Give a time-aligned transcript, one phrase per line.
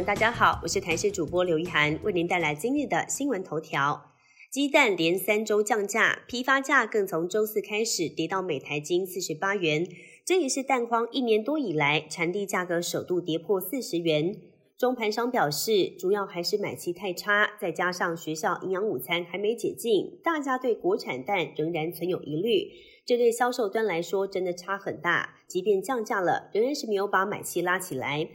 [0.00, 4.12] 大家好，我是台视主播刘一涵，为您带来今日的新闻头条。
[4.50, 9.86] 鸡蛋连三周降价，批发价更从周四开始跌到每台斤四十八元，
[10.24, 14.34] 这也是蛋荒一年多以来产地价格首度跌破四十元。
[14.78, 22.70] 中盘商表示，主要还是买气太差，再加上学校营养午餐还没解禁，大家对国产蛋仍然存有疑虑。
[23.04, 28.28] 这对销售端来说真的差很大，即便降价了，仍然是没有把买气拉起来。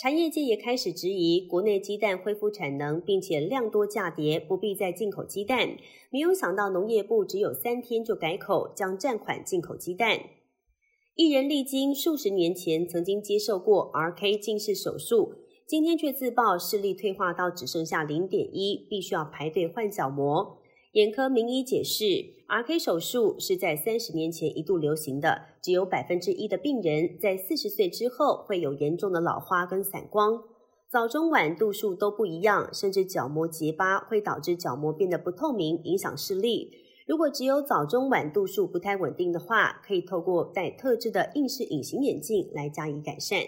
[0.00, 5.76] 产业界也开始质疑，国内鸡蛋恢复产能，并且量多价跌，不必再进口鸡蛋。
[6.08, 10.18] 没有想到农业部只有三天就改口，将暂缓进口鸡蛋。
[11.16, 15.34] 艺人历经数十年前曾经接受过 RK 近视手术，
[15.66, 20.59] 今天却自曝视力退化到只剩下零点一，必须要排队换角膜。
[20.92, 22.04] 眼科名医解释
[22.48, 30.42] ，RK 手术是在三十年前一度流行的，只有百分之一的病人在四十岁之后会有严重的老花跟散光，
[30.90, 36.72] 早中晚度数都不一样，甚至角膜结疤会导致角膜变得不透明，影响视力。
[37.06, 43.38] 如果只有早中晚度数不太稳定的话，可以透过戴特制的硬式隐形眼镜来加以改善。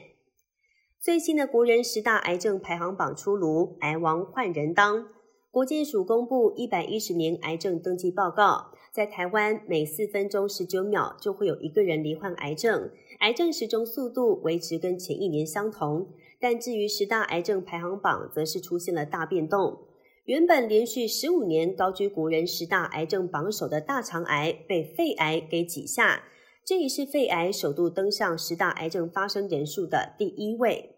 [1.01, 5.09] 最新的国人十大癌症排行榜出炉，癌王换人当。
[5.53, 16.09] 国健署公布一百一十年癌症登记报告，在台湾每四分钟十九秒就会有一个人罹患癌症，癌症时钟速度维持跟前一年相同。
[16.41, 19.81] 但至于十大癌症排行榜，则是出现了大变动。
[20.25, 26.25] 原本连续十五年高居国人十大癌症榜首的大肠癌，被肺癌给挤下，
[26.65, 30.97] 这也是肺癌首度登上十大癌症发生人数的第一位。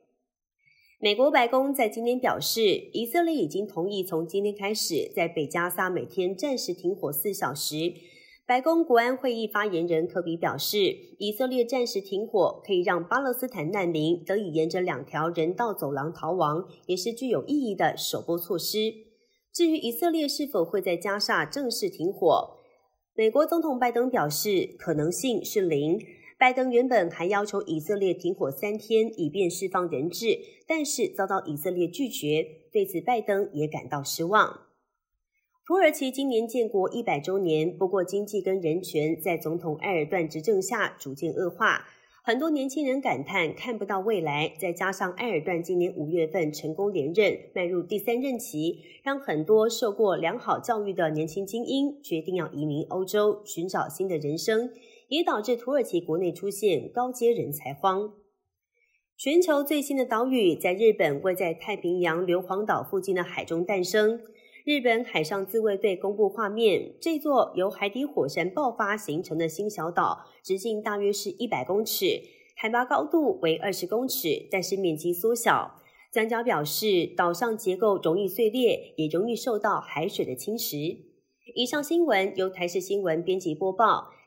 [1.05, 2.63] 美国白宫在今天表示，
[2.95, 7.93] 以色列已经同意从今天开始在北加沙每天暂时停火四小时。
[8.47, 10.79] 白宫国安会议发言人科比表示，
[11.19, 18.91] 以色列暂时停火可以让巴勒斯坦难民得以沿着两条人道走廊逃亡，也是具有意义的首波措施。
[19.53, 22.61] 至于以色列是否会在加沙正式停火，
[23.15, 25.99] 美国总统拜登表示，可能性是零。
[26.37, 32.45] 拜登原本还要求以色列停火三天，以便释放人质，但是遭到以色列拒绝。
[32.73, 34.61] 对此，拜登也感到失望。
[35.67, 41.87] 土耳其今年建国一百周年，不过经济跟人权在总统埃尔段执政下逐渐恶化，
[42.23, 44.53] 很多年轻人感叹看不到未来。
[44.59, 54.71] 再加上埃尔段今年五月份成功连任，迈入第三任期，让很多受过良好教育的年轻精英决定要移民欧洲，寻找新的人生。
[55.15, 58.15] 也导致土耳其国内出现高阶人才荒。
[59.17, 64.21] 全球最新的岛屿在日本位在太平洋硫磺岛附近的海中诞生。
[64.65, 72.21] 日本海上自卫队公布画面，这座由海底火山爆发形成的新小岛，直径大约是一百公尺，
[72.57, 75.81] 海拔高度为二十公尺，但是面积缩小。
[76.11, 80.99] 专家表示，岛上结构容易碎裂，也容易受到海水的侵蚀。
[81.55, 84.11] 以上新闻由台视新闻编辑播报。